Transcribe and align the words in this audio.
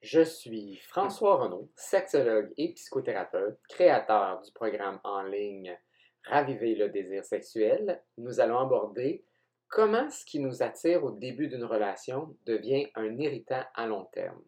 Je 0.00 0.20
suis 0.20 0.76
François 0.76 1.36
Renaud, 1.36 1.68
sexologue 1.74 2.52
et 2.56 2.72
psychothérapeute, 2.74 3.58
créateur 3.68 4.40
du 4.42 4.52
programme 4.52 5.00
en 5.02 5.22
ligne 5.24 5.76
Raviver 6.24 6.76
le 6.76 6.88
désir 6.88 7.24
sexuel. 7.24 8.00
Nous 8.16 8.38
allons 8.38 8.60
aborder 8.60 9.24
comment 9.66 10.08
ce 10.08 10.24
qui 10.24 10.38
nous 10.38 10.62
attire 10.62 11.02
au 11.02 11.10
début 11.10 11.48
d'une 11.48 11.64
relation 11.64 12.36
devient 12.46 12.86
un 12.94 13.18
irritant 13.18 13.64
à 13.74 13.88
long 13.88 14.04
terme. 14.12 14.40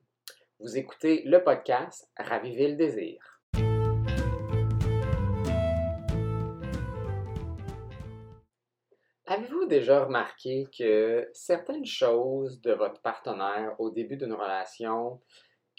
Vous 0.60 0.78
écoutez 0.78 1.24
le 1.24 1.42
podcast 1.42 2.08
Raviver 2.16 2.68
le 2.68 2.76
désir. 2.76 3.39
Avez-vous 9.40 9.64
déjà 9.64 10.04
remarqué 10.04 10.66
que 10.78 11.26
certaines 11.32 11.86
choses 11.86 12.60
de 12.60 12.72
votre 12.72 13.00
partenaire 13.00 13.74
au 13.78 13.88
début 13.88 14.18
d'une 14.18 14.34
relation 14.34 15.18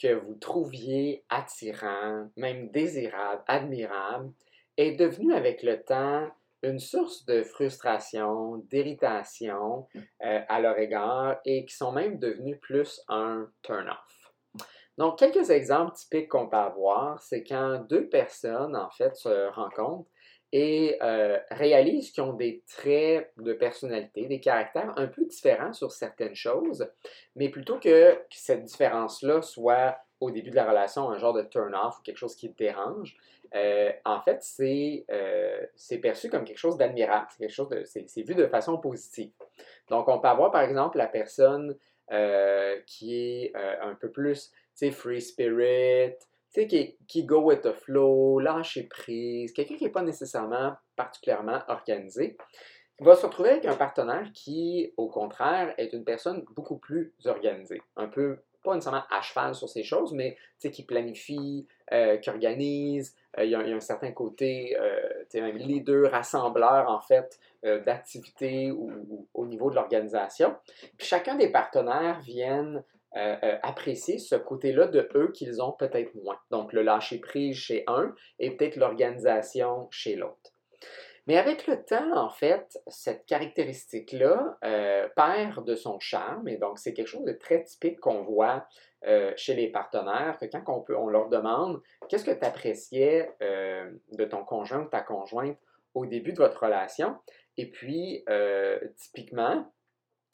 que 0.02 0.16
vous 0.16 0.34
trouviez 0.34 1.24
attirant, 1.30 2.28
même 2.36 2.72
désirable, 2.72 3.44
admirable, 3.46 4.32
est 4.78 4.94
devenue 4.94 5.32
avec 5.36 5.62
le 5.62 5.80
temps 5.80 6.28
une 6.64 6.80
source 6.80 7.24
de 7.26 7.44
frustration, 7.44 8.58
d'irritation 8.72 9.88
euh, 10.26 10.40
à 10.50 10.60
leur 10.60 10.80
égard 10.80 11.38
et 11.46 11.64
qui 11.66 11.76
sont 11.76 11.92
même 11.92 12.18
devenus 12.18 12.58
plus 12.62 13.00
un 13.10 13.48
turn-off? 13.62 14.34
Donc, 14.98 15.20
quelques 15.20 15.52
exemples 15.52 15.94
typiques 15.94 16.30
qu'on 16.30 16.50
peut 16.50 16.58
avoir, 16.58 17.22
c'est 17.22 17.44
quand 17.44 17.86
deux 17.88 18.10
personnes, 18.10 18.76
en 18.76 18.90
fait, 18.90 19.16
se 19.16 19.52
rencontrent 19.52 20.10
et 20.52 20.98
euh, 21.02 21.40
réalisent 21.50 22.12
qu'ils 22.12 22.24
ont 22.24 22.34
des 22.34 22.64
traits 22.68 23.32
de 23.38 23.54
personnalité, 23.54 24.26
des 24.28 24.40
caractères 24.40 24.94
un 24.98 25.08
peu 25.08 25.26
différents 25.26 25.74
sur 25.74 25.92
certaines 25.92 26.36
choses, 26.36 26.90
mais 27.36 27.50
plutôt 27.50 27.80
que, 27.80 28.20
cette 28.30 28.64
différence-là 28.64 29.42
soit 29.42 29.98
au 30.20 30.30
début 30.30 30.52
de 30.52 30.56
la 30.56 30.70
relation 30.70 31.10
un 31.10 31.18
genre 31.18 31.34
de 31.34 31.42
turn-off 31.44 32.00
ou 32.00 32.02
quelque 32.04 32.18
chose 32.18 32.36
qui 32.36 32.50
dérange, 32.50 33.16
euh, 33.56 33.92
en 34.06 34.22
fait, 34.22 34.46
euh, 35.10 35.66
c'est 35.76 35.98
perçu 35.98 36.30
comme 36.30 36.44
quelque 36.44 36.58
chose 36.58 36.78
d'admirable, 36.78 37.28
c'est 37.86 38.10
c'est 38.10 38.22
vu 38.22 38.36
de 38.36 38.48
façon 38.48 38.78
positive. 38.78 39.32
Donc, 39.90 40.08
on 40.08 40.20
peut 40.20 40.28
avoir 40.28 40.52
par 40.52 40.62
exemple 40.62 40.98
la 40.98 41.08
personne 41.08 41.78
qui 42.88 43.16
est 43.16 43.54
un 43.56 43.96
peu 43.96 44.12
plus, 44.12 44.52
tu 44.52 44.58
sais, 44.76 44.92
free 44.92 45.22
spirit, 45.22 46.18
tu 46.54 46.62
sais, 46.62 46.68
qui, 46.68 46.98
qui 47.08 47.24
go 47.24 47.42
with 47.42 47.62
the 47.62 47.74
flow, 47.74 48.40
lâcher 48.40 48.84
prise, 48.84 49.54
quelqu'un 49.54 49.76
qui 49.76 49.86
n'est 49.86 49.92
pas 49.92 50.04
nécessairement 50.04 50.74
particulièrement 50.96 51.62
organisé, 51.68 52.38
va 53.00 53.16
se 53.16 53.26
retrouver 53.26 53.50
avec 53.50 53.66
un 53.66 53.76
partenaire 53.76 54.30
qui, 54.34 54.94
au 54.98 55.08
contraire, 55.08 55.74
est 55.78 55.94
une 55.94 56.04
personne 56.04 56.44
beaucoup 56.56 56.78
plus 56.78 57.14
organisée. 57.26 57.82
Un 57.96 58.08
peu, 58.08 58.38
pas 58.64 58.76
nécessairement 58.76 59.04
à 59.10 59.22
cheval 59.22 59.56
sur 59.56 59.68
ces 59.68 59.84
choses, 59.84 60.14
mais 60.14 60.38
qui 60.60 60.84
planifie, 60.84 61.66
euh, 61.92 62.18
qui 62.18 62.30
organise. 62.30 63.16
Euh, 63.40 63.46
il, 63.46 63.52
y 63.52 63.56
a, 63.56 63.60
un 63.60 63.80
certain 63.80 64.12
côté, 64.12 64.78
euh, 64.80 65.24
même 65.34 65.58
leader, 65.58 66.12
rassembleur, 66.12 66.90
en 66.90 67.02
fait, 67.02 67.40
euh, 67.66 67.80
d'activités 67.80 68.72
ou, 68.72 69.28
au 69.34 69.46
niveau 69.48 69.72
de 69.72 69.76
l'organisation. 69.76 70.56
chacun 71.00 71.36
des 71.36 71.50
partenaires 71.50 72.20
viennent 72.20 72.84
euh, 73.18 73.36
euh, 73.44 73.58
apprécier 73.62 74.20
ce 74.20 74.36
côté-là 74.36 74.88
de 74.88 75.10
eux 75.16 75.34
qu'ils 75.34 75.62
ont 75.62 75.74
peut-être 75.74 76.16
moins. 76.16 76.40
Donc, 76.50 76.72
le 76.72 76.82
lâcher-prise 76.82 77.58
chez 77.58 77.84
un 77.88 78.16
et 78.40 78.56
peut-être 78.56 78.78
l'organisation 78.78 79.90
chez 79.92 80.16
l'autre. 80.16 80.54
Mais 81.28 81.38
avec 81.38 81.68
le 81.68 81.84
temps, 81.84 82.16
en 82.16 82.30
fait, 82.30 82.80
cette 82.88 83.26
caractéristique-là 83.26 84.58
euh, 84.64 85.10
perd 85.14 85.68
de 85.68 85.76
son 85.76 86.00
charme 86.00 86.48
et 86.48 86.56
donc 86.56 86.80
c'est 86.80 86.94
quelque 86.94 87.08
chose 87.08 87.26
de 87.26 87.34
très 87.34 87.66
typique 87.66 88.00
qu'on 88.00 88.24
voit 88.24 88.66
chez 89.36 89.56
les 89.56 89.68
partenaires, 89.68 90.38
que 90.40 90.46
quand 90.46 90.86
on, 90.90 91.08
leur 91.08 91.28
demande 91.28 91.82
qu'est-ce 92.08 92.24
que 92.24 92.30
tu 92.30 92.46
appréciais 92.46 93.32
de 93.40 94.26
ton 94.26 94.46
conjoint 94.46 94.82
ou 94.82 94.90
ta 94.90 95.02
conjointe 95.02 95.58
au 95.96 96.06
début 96.06 96.34
de 96.34 96.38
votre 96.38 96.62
relation, 96.62 97.16
et 97.58 97.72
puis 97.72 98.24
typiquement, 98.98 99.66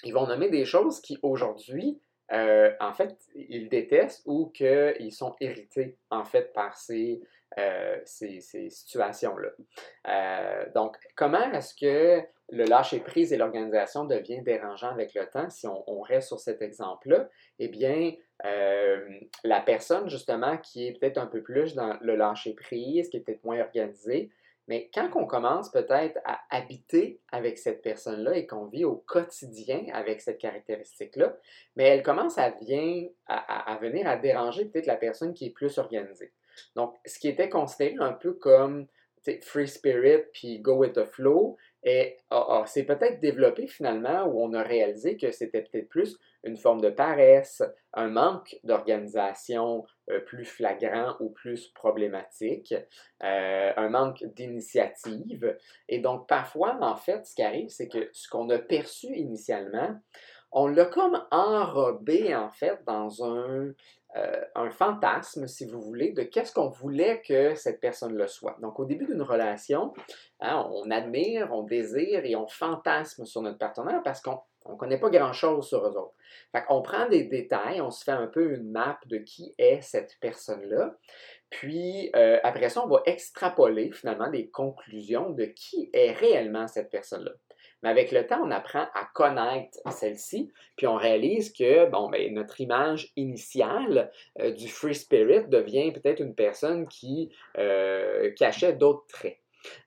ils 0.04 0.14
vont 0.14 0.28
nommer 0.28 0.50
des 0.50 0.66
choses 0.66 1.00
qui 1.00 1.18
aujourd'hui 1.22 2.02
euh, 2.34 2.72
en 2.80 2.94
fait, 2.94 3.16
ils 3.36 3.70
détestent 3.70 4.24
ou 4.26 4.48
qu'ils 4.48 5.14
sont 5.14 5.36
irrités, 5.40 5.98
en 6.10 6.26
fait, 6.26 6.52
par 6.54 6.78
ces, 6.78 7.22
euh, 7.58 8.00
ces, 8.04 8.42
situations-là. 8.70 9.50
Euh, 10.08 10.66
donc, 10.74 10.98
comment 11.16 11.52
est-ce 11.54 11.74
que 11.74 12.26
le 12.50 12.66
lâcher-prise 12.66 13.34
et 13.34 13.38
l'organisation 13.38 14.06
devient 14.06 14.42
dérangeant 14.42 14.90
avec 14.90 15.14
le 15.14 15.26
temps, 15.26 15.50
si 15.50 15.68
on, 15.68 15.84
on 15.90 16.02
reste 16.02 16.28
sur 16.28 16.40
cet 16.40 16.62
exemple-là? 16.62 17.30
Eh 17.60 17.70
bien, 17.70 18.14
la 19.44 19.62
personne, 19.62 20.10
justement, 20.10 20.58
qui 20.58 20.88
est 20.88 21.00
peut-être 21.00 21.18
un 21.18 21.28
peu 21.28 21.42
plus 21.42 21.76
dans 21.76 21.98
le 22.02 22.16
lâcher-prise, 22.16 23.10
qui 23.10 23.18
est 23.18 23.22
peut-être 23.22 23.44
moins 23.44 23.60
organisée, 23.62 24.30
mais 24.68 24.90
quand 24.94 25.10
on 25.16 25.26
commence 25.26 25.72
peut-être 25.72 26.20
à 26.26 26.40
habiter 26.50 27.22
avec 27.32 27.58
cette 27.58 27.82
personne-là 27.82 28.36
et 28.36 28.46
qu'on 28.46 28.66
vit 28.66 28.84
au 28.84 28.96
quotidien 28.96 29.86
avec 29.94 30.22
cette 30.22 30.40
caractéristique-là, 30.40 31.38
mais 31.76 31.86
elle 31.86 32.04
commence 32.04 32.38
à, 32.38 32.50
venir 32.50 33.10
à 34.08 34.18
déranger 34.18 34.66
peut-être 34.66 34.88
la 34.88 34.98
personne 34.98 35.34
qui 35.34 35.46
est 35.48 35.52
plus 35.52 35.78
organisée. 35.78 36.32
Donc, 36.76 36.96
ce 37.06 37.20
qui 37.20 37.30
était 37.30 37.50
considéré 37.50 37.96
un 38.00 38.14
peu 38.14 38.34
comme 38.34 38.88
free 39.42 39.68
spirit 39.68 40.24
puis 40.34 40.60
go 40.60 40.76
with 40.76 40.94
the 40.94 41.06
flow, 41.06 41.58
c'est 41.84 42.84
peut-être 42.84 43.20
développé 43.20 43.68
finalement 43.68 44.26
où 44.26 44.44
on 44.44 44.54
a 44.54 44.64
réalisé 44.64 45.18
que 45.18 45.32
c'était 45.32 45.62
peut-être 45.62 45.90
plus 45.90 46.18
une 46.48 46.58
forme 46.58 46.82
de 46.82 46.90
paresse, 46.90 47.62
un 47.94 48.08
manque 48.08 48.58
d'organisation 48.64 49.86
euh, 50.10 50.20
plus 50.22 50.46
flagrant 50.46 51.16
ou 51.20 51.30
plus 51.30 51.68
problématique, 51.70 52.74
euh, 53.24 53.74
un 53.76 53.90
manque 53.90 54.24
d'initiative. 54.36 55.58
Et 55.90 56.00
donc 56.00 56.28
parfois, 56.28 56.78
en 56.82 56.96
fait, 56.96 57.26
ce 57.26 57.36
qui 57.36 57.44
arrive, 57.44 57.70
c'est 57.70 57.88
que 57.88 58.10
ce 58.14 58.30
qu'on 58.30 58.50
a 58.50 58.60
perçu 58.60 59.08
initialement, 59.08 60.00
on 60.52 60.68
l'a 60.68 60.86
comme 60.86 61.22
enrobé 61.32 62.34
en 62.34 62.50
fait 62.50 62.80
dans 62.86 63.24
un, 63.26 63.74
euh, 64.16 64.42
un 64.56 64.70
fantasme, 64.70 65.48
si 65.48 65.66
vous 65.66 65.82
voulez, 65.82 66.14
de 66.14 66.24
qu'est-ce 66.24 66.54
qu'on 66.54 66.70
voulait 66.70 67.22
que 67.22 67.56
cette 67.56 67.80
personne 67.80 68.16
le 68.16 68.28
soit. 68.28 68.58
Donc, 68.62 68.80
au 68.80 68.86
début 68.86 69.06
d'une 69.06 69.22
relation, 69.22 69.94
hein, 70.40 70.66
on 70.72 70.90
admire, 70.90 71.50
on 71.52 71.64
désire 71.64 72.26
et 72.26 72.36
on 72.36 72.48
fantasme 72.48 73.26
sur 73.26 73.42
notre 73.42 73.58
partenaire 73.58 74.02
parce 74.04 74.22
qu'on 74.22 74.40
ne 74.74 74.78
connaît 74.78 75.00
pas 75.00 75.10
grand-chose 75.10 75.68
sur 75.68 75.86
eux 75.86 75.98
autres. 75.98 76.14
On 76.70 76.82
prend 76.82 77.08
des 77.08 77.24
détails, 77.24 77.82
on 77.82 77.92
se 77.92 78.04
fait 78.04 78.12
un 78.12 78.28
peu 78.28 78.56
une 78.56 78.72
map 78.72 79.00
de 79.06 79.18
qui 79.18 79.54
est 79.58 79.82
cette 79.82 80.18
personne-là. 80.20 80.96
Puis, 81.50 82.12
euh, 82.16 82.40
après 82.44 82.70
ça, 82.70 82.84
on 82.84 82.90
va 82.90 83.02
extrapoler 83.06 83.92
finalement 83.92 84.30
des 84.30 84.50
conclusions 84.50 85.30
de 85.30 85.46
qui 85.46 85.90
est 85.94 86.12
réellement 86.12 86.68
cette 86.68 86.90
personne-là. 86.90 87.32
Mais 87.84 87.90
avec 87.90 88.12
le 88.12 88.26
temps, 88.26 88.42
on 88.44 88.52
apprend 88.52 88.88
à 88.94 89.08
connaître 89.14 89.78
celle-ci, 89.92 90.52
puis 90.76 90.88
on 90.88 90.96
réalise 90.96 91.54
que 91.54 91.88
bon, 91.90 92.10
ben, 92.10 92.34
notre 92.34 92.60
image 92.60 93.12
initiale 93.16 94.12
euh, 94.40 94.52
du 94.52 94.68
free 94.68 94.96
spirit 94.96 95.48
devient 95.48 95.92
peut-être 95.92 96.20
une 96.20 96.34
personne 96.34 96.88
qui 96.88 97.32
euh, 97.58 98.32
cachait 98.36 98.74
d'autres 98.74 99.06
traits. 99.08 99.38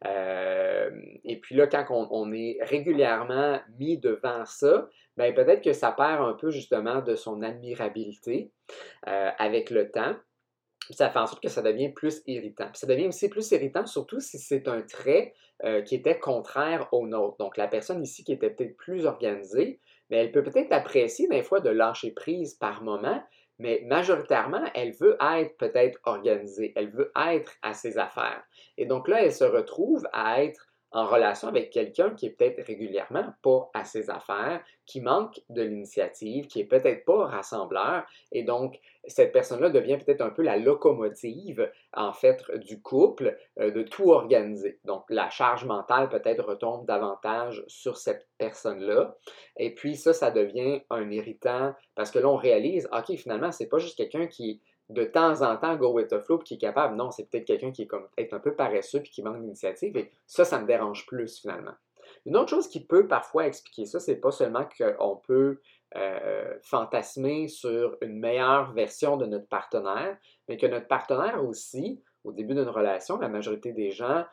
Euh, 0.06 0.90
et 1.24 1.40
puis 1.40 1.54
là, 1.54 1.66
quand 1.66 1.86
on, 1.90 2.32
est 2.32 2.58
régulièrement 2.60 3.60
mis 3.78 3.98
devant 3.98 4.44
ça, 4.44 4.88
ben 5.16 5.34
peut-être 5.34 5.62
que 5.62 5.72
ça 5.72 5.92
perd 5.92 6.22
un 6.22 6.34
peu 6.34 6.50
justement 6.50 7.00
de 7.00 7.14
son 7.14 7.42
admirabilité 7.42 8.52
avec 9.04 9.70
le 9.70 9.90
temps 9.90 10.14
ça 10.90 11.10
fait 11.10 11.18
en 11.18 11.26
sorte 11.26 11.42
que 11.42 11.48
ça 11.48 11.62
devient 11.62 11.90
plus 11.90 12.22
irritant. 12.26 12.68
ça 12.74 12.86
devient 12.86 13.08
aussi 13.08 13.28
plus 13.28 13.50
irritant, 13.52 13.86
surtout 13.86 14.20
si 14.20 14.38
c'est 14.38 14.68
un 14.68 14.82
trait 14.82 15.34
euh, 15.64 15.82
qui 15.82 15.94
était 15.94 16.18
contraire 16.18 16.88
au 16.92 17.06
nôtre. 17.06 17.36
Donc, 17.38 17.56
la 17.56 17.68
personne 17.68 18.02
ici 18.02 18.24
qui 18.24 18.32
était 18.32 18.50
peut-être 18.50 18.76
plus 18.76 19.06
organisée, 19.06 19.80
mais 20.08 20.18
elle 20.18 20.32
peut 20.32 20.42
peut-être 20.42 20.72
apprécier 20.72 21.28
des 21.28 21.42
fois 21.42 21.60
de 21.60 21.70
lâcher 21.70 22.10
prise 22.12 22.54
par 22.54 22.82
moment, 22.82 23.22
mais 23.60 23.82
majoritairement, 23.86 24.64
elle 24.74 24.92
veut 24.92 25.18
être 25.20 25.56
peut-être 25.58 26.00
organisée, 26.04 26.72
elle 26.76 26.90
veut 26.90 27.12
être 27.14 27.52
à 27.62 27.74
ses 27.74 27.98
affaires. 27.98 28.42
Et 28.78 28.86
donc 28.86 29.06
là, 29.06 29.22
elle 29.22 29.34
se 29.34 29.44
retrouve 29.44 30.08
à 30.12 30.42
être 30.42 30.69
en 30.92 31.06
relation 31.06 31.48
avec 31.48 31.70
quelqu'un 31.70 32.10
qui 32.10 32.26
est 32.26 32.30
peut-être 32.30 32.66
régulièrement 32.66 33.32
pas 33.42 33.70
à 33.74 33.84
ses 33.84 34.10
affaires, 34.10 34.62
qui 34.86 35.00
manque 35.00 35.40
de 35.48 35.62
l'initiative, 35.62 36.48
qui 36.48 36.60
est 36.60 36.64
peut-être 36.64 37.04
pas 37.04 37.26
rassembleur, 37.26 38.04
et 38.32 38.42
donc 38.42 38.80
cette 39.06 39.32
personne-là 39.32 39.70
devient 39.70 39.98
peut-être 39.98 40.20
un 40.20 40.30
peu 40.30 40.42
la 40.42 40.56
locomotive, 40.56 41.70
en 41.94 42.12
fait, 42.12 42.44
du 42.58 42.82
couple, 42.82 43.38
euh, 43.60 43.70
de 43.70 43.82
tout 43.82 44.10
organiser. 44.10 44.78
Donc 44.84 45.04
la 45.08 45.30
charge 45.30 45.64
mentale 45.64 46.08
peut-être 46.08 46.44
retombe 46.44 46.86
davantage 46.86 47.64
sur 47.68 47.96
cette 47.96 48.26
personne-là, 48.38 49.16
et 49.56 49.74
puis 49.74 49.96
ça, 49.96 50.12
ça 50.12 50.30
devient 50.30 50.82
un 50.90 51.10
irritant, 51.10 51.72
parce 51.94 52.10
que 52.10 52.18
là, 52.18 52.28
on 52.28 52.36
réalise, 52.36 52.88
ok, 52.92 53.16
finalement, 53.16 53.52
c'est 53.52 53.68
pas 53.68 53.78
juste 53.78 53.96
quelqu'un 53.96 54.26
qui 54.26 54.60
de 54.90 55.04
temps 55.04 55.42
en 55.42 55.56
temps 55.56 55.76
go 55.76 55.92
with 55.92 56.08
the 56.08 56.18
flow 56.18 56.38
qui 56.38 56.54
est 56.54 56.58
capable. 56.58 56.96
Non, 56.96 57.10
c'est 57.10 57.30
peut-être 57.30 57.46
quelqu'un 57.46 57.70
qui 57.70 57.88
est 58.16 58.32
un 58.32 58.40
peu 58.40 58.54
paresseux 58.54 59.00
puis 59.00 59.10
qui 59.10 59.22
manque 59.22 59.40
d'initiative. 59.40 59.96
Et 59.96 60.12
ça, 60.26 60.44
ça 60.44 60.60
me 60.60 60.66
dérange 60.66 61.06
plus 61.06 61.40
finalement. 61.40 61.74
Une 62.26 62.36
autre 62.36 62.50
chose 62.50 62.68
qui 62.68 62.84
peut 62.84 63.06
parfois 63.06 63.46
expliquer 63.46 63.86
ça, 63.86 64.00
c'est 64.00 64.16
pas 64.16 64.32
seulement 64.32 64.68
qu'on 64.76 65.16
peut 65.16 65.60
fantasmer 66.62 67.48
sur 67.48 67.96
une 68.00 68.18
meilleure 68.18 68.72
version 68.72 69.16
de 69.16 69.26
notre 69.26 69.48
partenaire, 69.48 70.16
mais 70.48 70.56
que 70.56 70.66
notre 70.66 70.88
partenaire 70.88 71.44
aussi, 71.44 72.02
au 72.24 72.32
début 72.32 72.54
d'une 72.54 72.68
relation, 72.68 73.18
la 73.18 73.28
majorité 73.28 73.72
des 73.72 73.90
gens 73.90 74.24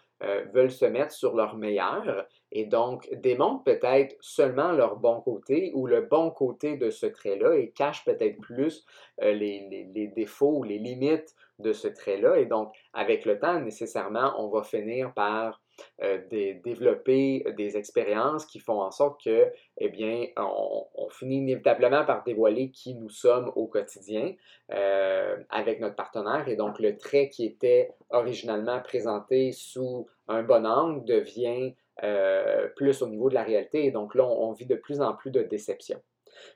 veulent 0.52 0.72
se 0.72 0.86
mettre 0.86 1.12
sur 1.12 1.36
leur 1.36 1.56
meilleur 1.56 2.26
et 2.52 2.66
donc 2.66 3.08
démontrent 3.14 3.64
peut-être 3.64 4.16
seulement 4.20 4.72
leur 4.72 4.96
bon 4.96 5.22
côté 5.22 5.72
ou 5.76 5.86
le 5.86 6.02
bon 6.02 6.32
côté 6.32 6.76
de 6.76 6.90
ce 6.90 7.06
trait-là 7.06 7.56
et 7.56 7.70
cachent 7.70 8.04
peut-être 8.04 8.42
plus 8.42 8.84
les, 9.22 9.88
les, 9.94 10.08
défauts 10.08 10.58
ou 10.58 10.64
les 10.64 10.80
limites 10.80 11.36
de 11.60 11.72
ce 11.72 11.88
trait-là. 11.88 12.40
Et 12.40 12.46
donc, 12.46 12.74
avec 12.94 13.26
le 13.26 13.40
temps, 13.40 13.60
nécessairement, 13.60 14.34
on 14.40 14.50
va 14.50 14.64
finir 14.64 15.14
par 15.14 15.62
euh, 16.02 16.20
développer 16.64 17.46
des 17.58 17.78
expériences 17.78 18.46
qui 18.46 18.60
font 18.60 18.82
en 18.82 18.92
sorte 18.92 19.24
que, 19.24 19.52
eh 19.78 19.90
bien, 19.90 20.28
on, 20.38 21.10
finit 21.10 21.38
inévitablement 21.38 22.06
par 22.06 22.24
dévoiler 22.24 22.70
qui 22.70 22.94
nous 22.94 23.10
sommes 23.10 23.52
au 23.56 23.68
quotidien 23.68 24.34
euh, 24.72 25.38
avec 25.50 25.80
notre 25.80 25.96
partenaire. 25.96 26.48
Et 26.48 26.56
donc, 26.56 26.80
le 26.80 26.98
trait 26.98 27.30
qui 27.30 27.46
était 27.46 27.92
originalement 28.10 28.80
présenté 28.82 29.52
sous 29.52 30.08
un 30.28 30.44
bon 30.44 30.66
angle 30.66 31.06
devient 31.06 31.74
euh, 32.04 32.68
plus 32.76 33.02
au 33.02 33.08
niveau 33.08 33.30
de 33.30 33.34
la 33.34 33.44
réalité. 33.44 33.86
Et 33.86 33.92
donc 33.92 34.14
là, 34.14 34.24
on, 34.24 34.52
vit 34.52 34.68
de 34.68 34.76
plus 34.76 35.02
en 35.02 35.14
plus 35.14 35.32
de 35.32 35.42
déception. 35.42 36.00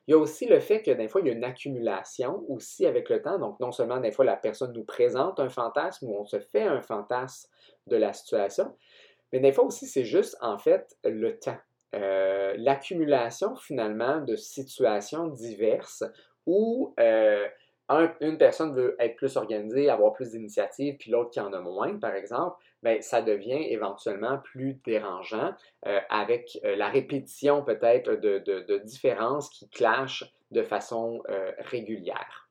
Il 0.07 0.11
y 0.11 0.13
a 0.13 0.17
aussi 0.17 0.45
le 0.45 0.59
fait 0.59 0.83
que 0.83 0.91
des 0.91 1.07
fois, 1.07 1.21
il 1.21 1.27
y 1.27 1.29
a 1.31 1.33
une 1.33 1.43
accumulation 1.43 2.45
aussi 2.47 2.85
avec 2.85 3.09
le 3.09 3.23
temps. 3.23 3.39
Donc, 3.39 3.59
non 3.59 3.71
seulement 3.71 3.99
des 3.99 4.11
fois, 4.11 4.23
la 4.23 4.35
personne 4.35 4.73
nous 4.73 4.83
présente 4.83 5.39
un 5.39 5.49
fantasme 5.49 6.07
ou 6.07 6.15
on 6.15 6.25
se 6.25 6.39
fait 6.39 6.61
un 6.61 6.81
fantasme 6.81 7.49
de 7.87 7.95
la 7.95 8.13
situation, 8.13 8.75
mais 9.31 9.39
des 9.39 9.51
fois 9.51 9.65
aussi, 9.65 9.87
c'est 9.87 10.03
juste 10.03 10.37
en 10.41 10.57
fait 10.57 10.97
le 11.03 11.37
temps. 11.37 11.57
Euh, 11.93 12.53
l'accumulation 12.57 13.55
finalement 13.55 14.21
de 14.21 14.37
situations 14.37 15.27
diverses 15.27 16.05
où 16.45 16.93
euh, 16.99 17.45
une 18.21 18.37
personne 18.37 18.73
veut 18.73 18.95
être 18.99 19.17
plus 19.17 19.35
organisée, 19.35 19.89
avoir 19.89 20.13
plus 20.13 20.31
d'initiatives, 20.31 20.95
puis 20.97 21.11
l'autre 21.11 21.31
qui 21.31 21.41
en 21.41 21.51
a 21.51 21.59
moins, 21.59 21.97
par 21.99 22.15
exemple, 22.15 22.55
bien, 22.81 23.01
ça 23.01 23.21
devient 23.21 23.67
éventuellement 23.69 24.37
plus 24.37 24.79
dérangeant 24.85 25.53
euh, 25.85 25.99
avec 26.09 26.57
la 26.63 26.87
répétition 26.87 27.63
peut-être 27.65 28.11
de, 28.11 28.39
de, 28.39 28.77
différences 28.77 29.49
qui 29.49 29.67
clashent 29.67 30.31
de 30.51 30.63
façon 30.63 31.21
régulière. 31.57 32.47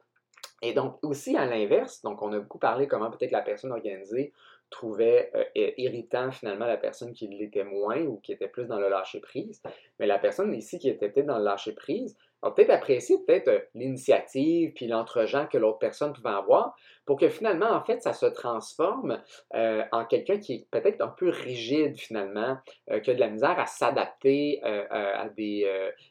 Et 0.62 0.74
donc 0.74 0.98
aussi 1.02 1.38
à 1.38 1.46
l'inverse, 1.46 2.02
donc 2.02 2.20
on 2.20 2.32
a 2.34 2.38
beaucoup 2.38 2.58
parlé 2.58 2.86
comment 2.86 3.10
peut-être 3.10 3.30
la 3.30 3.40
personne 3.40 3.72
organisée 3.72 4.34
trouvait 4.70 5.30
euh, 5.34 5.70
irritant 5.76 6.30
finalement 6.30 6.66
la 6.66 6.76
personne 6.76 7.12
qui 7.12 7.26
l'était 7.26 7.64
moins 7.64 8.00
ou 8.02 8.18
qui 8.18 8.32
était 8.32 8.48
plus 8.48 8.66
dans 8.66 8.78
le 8.78 8.88
lâcher-prise. 8.88 9.62
Mais 9.98 10.06
la 10.06 10.18
personne 10.18 10.54
ici 10.54 10.78
qui 10.78 10.88
était 10.88 11.08
peut-être 11.08 11.26
dans 11.26 11.38
le 11.38 11.44
lâcher-prise 11.44 12.16
a 12.42 12.50
peut-être 12.50 12.70
apprécié 12.70 13.16
peut-être 13.26 13.48
euh, 13.48 13.60
l'initiative 13.74 14.72
puis 14.74 14.86
lentre 14.86 15.24
que 15.50 15.58
l'autre 15.58 15.78
personne 15.78 16.12
pouvait 16.12 16.30
avoir 16.30 16.74
pour 17.06 17.18
que 17.18 17.28
finalement, 17.28 17.70
en 17.70 17.82
fait, 17.82 18.02
ça 18.02 18.12
se 18.12 18.26
transforme 18.26 19.20
euh, 19.54 19.82
en 19.90 20.04
quelqu'un 20.04 20.38
qui 20.38 20.54
est 20.54 20.66
peut-être 20.70 21.00
un 21.00 21.08
peu 21.08 21.28
rigide 21.28 21.98
finalement, 21.98 22.56
qui 23.02 23.10
a 23.10 23.14
de 23.14 23.20
la 23.20 23.28
misère 23.28 23.58
à 23.58 23.66
s'adapter 23.66 24.62
à 24.62 25.28
des, 25.30 25.68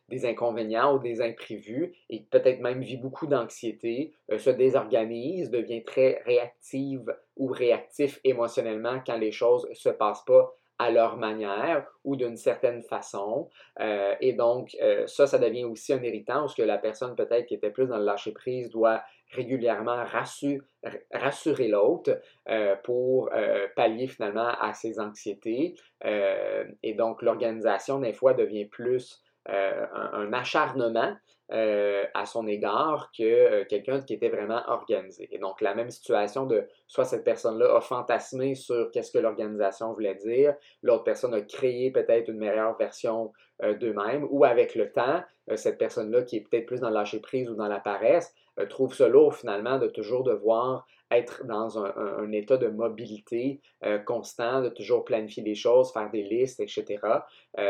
des, 0.10 0.26
inconvénients 0.26 0.94
ou 0.96 1.00
des 1.00 1.22
imprévus 1.22 1.94
et 2.10 2.26
peut-être 2.30 2.60
même 2.60 2.81
vit 2.81 2.98
beaucoup 2.98 3.28
d'anxiété, 3.28 4.14
se 4.38 4.50
désorganise, 4.50 5.52
devient 5.52 5.84
très 5.86 6.22
réactive 6.26 7.16
ou 7.38 7.48
réactif 7.48 8.20
émotionnellement 8.26 9.02
quand 9.06 9.18
les 9.18 9.31
choses 9.31 9.70
se 9.74 9.90
passent 9.90 10.26
pas 10.26 10.54
à 10.80 10.92
leur 10.92 11.18
manière 11.18 11.86
ou 12.06 12.16
d'une 12.16 12.38
certaine 12.38 12.81
façon. 12.81 13.50
Euh, 13.81 14.16
et 14.22 14.31
donc, 14.31 14.76
euh, 14.81 15.06
ça, 15.08 15.28
ça 15.28 15.38
devient 15.38 15.66
aussi 15.66 15.92
un 15.92 16.02
irritant 16.02 16.40
parce 16.40 16.56
que 16.56 16.62
la 16.62 16.78
personne 16.78 17.16
peut-être 17.16 17.46
qui 17.48 17.54
était 17.54 17.70
plus 17.70 17.88
dans 17.88 17.98
le 17.98 18.06
lâcher-prise 18.06 18.70
doit 18.70 19.04
régulièrement 19.31 20.06
rassurer, 20.06 21.68
l'autre 21.68 22.20
euh, 22.48 22.76
pour 22.84 23.30
pallier 23.76 24.08
finalement 24.08 24.48
à 24.60 24.74
ses 24.74 25.00
anxiétés. 25.00 25.76
et 26.04 26.94
donc, 26.94 27.22
l'organisation, 27.22 28.00
des 28.00 28.14
fois, 28.14 28.34
devient 28.34 28.66
plus 28.66 29.22
un, 29.46 30.34
acharnement 30.34 31.16
euh, 31.51 32.06
à 32.13 32.28
son 32.28 32.46
égard 32.46 33.12
que 33.18 33.24
euh, 33.24 33.66
quelqu'un 33.68 34.01
qui 34.01 34.13
était 34.13 34.30
vraiment 34.30 34.62
organisé. 34.68 35.28
Et 35.31 35.40
donc, 35.40 35.62
la 35.62 35.74
même 35.74 35.90
situation 35.90 36.46
de 36.46 36.68
soit 36.86 37.06
cette 37.06 37.24
personne-là 37.24 37.75
a 37.75 37.81
fantasmé 37.81 38.54
sur 38.54 38.92
qu'est-ce 38.92 39.12
que 39.12 39.18
l'organisation 39.18 39.92
voulait 39.94 40.13
dire, 40.13 40.54
l'autre 40.84 41.06
personne 41.06 41.34
a 41.34 41.42
créé 41.42 41.90
peut-être 41.90 42.28
une 42.28 42.38
meilleure 42.38 42.78
version 42.78 43.34
euh, 43.63 43.74
d'eux-mêmes, 43.74 44.28
ou 44.30 44.46
avec 44.46 44.75
le 44.75 44.92
temps, 44.92 45.24
cette 45.56 45.80
personne-là 45.80 46.22
qui 46.22 46.38
est 46.38 46.42
peut-être 46.42 46.68
plus 46.68 46.81
dans 46.81 46.90
le 46.90 46.94
lâcher-prise 46.94 47.50
ou 47.50 47.56
dans 47.56 47.68
la 47.68 47.80
paresse, 47.80 48.31
trouve 48.69 48.94
ce 48.94 49.04
lourd 49.04 49.34
finalement 49.34 49.80
de 49.80 49.88
toujours 49.88 50.22
devoir 50.22 50.86
être 51.10 51.44
dans 51.48 51.84
un, 51.84 52.31
état 52.31 52.57
de 52.57 52.68
mobilité 52.68 53.60
constant, 54.06 54.62
de 54.62 54.69
toujours 54.69 55.04
planifier 55.06 55.42
des 55.42 55.56
choses, 55.56 55.92
faire 55.92 56.12
des 56.12 56.22
listes, 56.22 56.60
etc. 56.60 57.00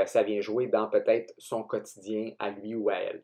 ça 0.05 0.23
vient 0.23 0.41
jouer 0.41 0.67
dans 0.67 0.87
peut-être 0.87 1.33
son 1.37 1.63
quotidien 1.63 2.31
à 2.39 2.49
lui 2.49 2.75
ou 2.75 2.89
à 2.89 2.95
elle. 2.95 3.23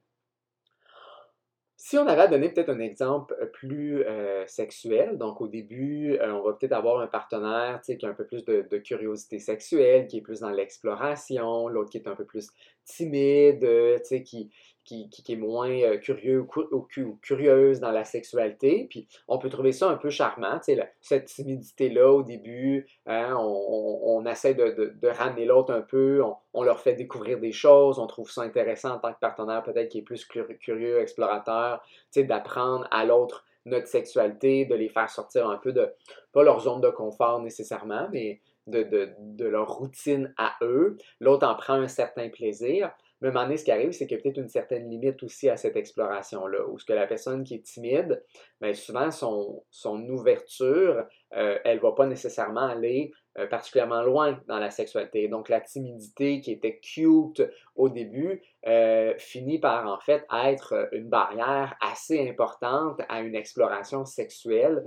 Si 1.87 1.99
on 1.99 2.07
avait 2.07 2.23
à 2.23 2.27
donner 2.27 2.49
peut-être 2.49 2.71
un 2.71 2.79
exemple 2.79 3.37
euh, 3.39 3.45
plus 3.45 4.03
euh, 4.05 4.43
sexuel, 4.47 5.19
donc 5.19 5.39
au 5.39 5.47
début, 5.47 6.13
euh, 6.13 6.33
on 6.33 6.41
va 6.41 6.53
peut-être 6.53 6.71
avoir 6.71 6.99
un 6.99 7.05
partenaire 7.05 7.79
qui 7.79 8.03
a 8.03 8.09
un 8.09 8.15
peu 8.15 8.25
plus 8.25 8.43
de, 8.43 8.65
de, 8.67 8.77
curiosité 8.79 9.37
sexuelle, 9.37 10.07
qui 10.07 10.17
est 10.17 10.21
plus 10.21 10.39
dans 10.39 10.49
l'exploration, 10.49 11.67
l'autre 11.67 11.91
qui 11.91 11.99
est 11.99 12.07
un 12.07 12.15
peu 12.15 12.25
plus 12.25 12.47
timide, 12.85 14.01
qui, 14.25 14.49
qui, 14.85 15.09
est 15.27 15.35
moins 15.35 15.71
euh, 15.71 15.97
curieux 15.97 16.45
ou, 16.71 16.87
curieuse 17.21 17.79
dans 17.79 17.91
la 17.91 18.03
sexualité. 18.03 18.87
Puis 18.89 19.07
on 19.27 19.39
peut 19.39 19.49
trouver 19.49 19.71
ça 19.71 19.89
un 19.89 19.97
peu 19.97 20.09
charmant, 20.09 20.59
cette 21.01 21.25
timidité-là 21.25 22.11
au 22.11 22.23
début. 22.23 22.87
Hein, 23.07 23.35
on, 23.37 24.23
essaie 24.25 24.53
de, 24.53 25.07
ramener 25.07 25.45
l'autre 25.45 25.73
un 25.73 25.81
peu, 25.81 26.23
on, 26.53 26.63
leur 26.63 26.79
fait 26.79 26.93
découvrir 26.93 27.39
des 27.39 27.51
choses, 27.51 27.99
on 27.99 28.07
trouve 28.07 28.29
ça 28.29 28.41
intéressant 28.41 28.95
en 28.95 28.99
tant 28.99 29.13
que 29.13 29.19
partenaire, 29.19 29.63
peut-être 29.63 29.89
qui 29.89 29.99
est 29.99 30.03
plus 30.03 30.25
curieux, 30.25 30.99
explorateur, 30.99 31.83
d'apprendre 32.15 32.87
à 32.91 33.05
l'autre 33.05 33.45
notre 33.65 33.87
sexualité, 33.87 34.65
de 34.65 34.75
les 34.75 34.89
faire 34.89 35.09
sortir 35.09 35.49
un 35.49 35.57
peu 35.57 35.73
de, 35.73 35.91
pas 36.31 36.43
leur 36.43 36.59
zone 36.61 36.81
de 36.81 36.89
confort 36.89 37.41
nécessairement, 37.41 38.07
mais 38.11 38.39
de, 38.67 39.13
de 39.19 39.45
leur 39.45 39.69
routine 39.69 40.33
à 40.37 40.55
eux. 40.61 40.97
L'autre 41.19 41.47
en 41.47 41.55
prend 41.55 41.73
un 41.73 41.87
certain 41.87 42.29
plaisir. 42.29 42.91
Mais 43.21 43.29
à 43.29 43.31
un 43.31 43.33
moment 43.33 43.45
donné, 43.45 43.57
ce 43.57 43.63
qui 43.63 43.71
arrive, 43.71 43.91
c'est 43.91 44.07
qu'il 44.07 44.17
y 44.17 44.19
a 44.19 44.23
peut-être 44.23 44.37
une 44.37 44.49
certaine 44.49 44.89
limite 44.89 45.23
aussi 45.23 45.49
à 45.49 45.55
cette 45.55 45.77
exploration-là, 45.77 46.67
où 46.67 46.77
ce 46.77 46.85
que 46.85 46.93
la 46.93 47.07
personne 47.07 47.43
qui 47.43 47.55
est 47.55 47.63
timide, 47.63 48.23
bien, 48.59 48.73
souvent 48.73 49.09
son, 49.09 49.63
son 49.69 50.07
ouverture, 50.09 51.05
euh, 51.33 51.57
elle 51.63 51.77
ne 51.77 51.81
va 51.81 51.93
pas 51.93 52.05
nécessairement 52.07 52.67
aller 52.67 53.11
euh, 53.37 53.47
particulièrement 53.47 54.01
loin 54.01 54.39
dans 54.47 54.59
la 54.59 54.69
sexualité. 54.69 55.27
Donc 55.29 55.49
la 55.49 55.61
timidité 55.61 56.41
qui 56.41 56.51
était 56.51 56.79
cute 56.79 57.41
au 57.75 57.89
début 57.89 58.41
euh, 58.67 59.13
finit 59.17 59.59
par 59.59 59.87
en 59.87 59.99
fait 59.99 60.25
être 60.45 60.89
une 60.91 61.09
barrière 61.09 61.75
assez 61.81 62.29
importante 62.29 63.01
à 63.07 63.21
une 63.21 63.35
exploration 63.35 64.05
sexuelle 64.05 64.83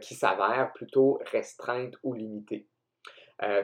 qui 0.00 0.14
s'avère 0.14 0.72
plutôt 0.74 1.18
restreinte 1.32 1.94
ou 2.02 2.12
limitée. 2.14 2.66